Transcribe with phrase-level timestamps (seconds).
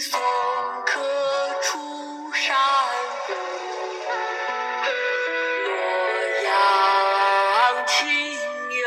[0.00, 0.20] 送
[0.86, 1.00] 客
[1.60, 2.56] 出山
[3.26, 3.32] 谷
[5.64, 5.72] 洛
[6.44, 6.50] 阳
[7.84, 8.86] 亲友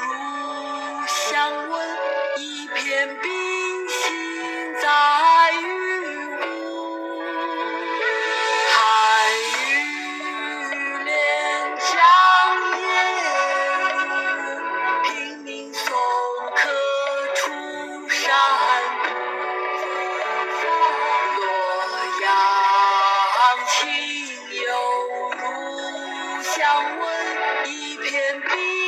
[0.00, 1.86] 如相问
[2.38, 3.28] 一片冰
[3.90, 5.64] 心在玉
[6.36, 6.40] 壶
[8.70, 8.76] 寒
[9.52, 9.60] 雨
[11.04, 11.12] 连
[11.76, 11.92] 江
[12.80, 12.86] 夜
[14.06, 14.08] 入
[15.04, 15.08] 平
[15.44, 15.84] 明送
[16.54, 16.58] 客
[17.34, 17.38] 楚
[18.08, 18.67] 山。
[26.68, 28.87] 降温一片冰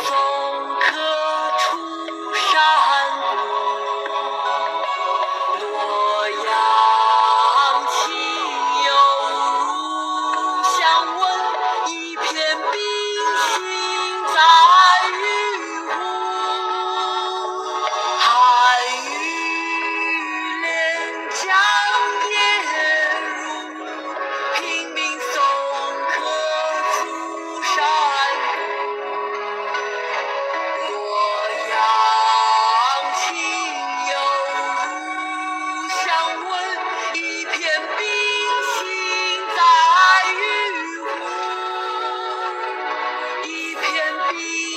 [0.00, 0.37] Oh.
[44.28, 44.67] Bye.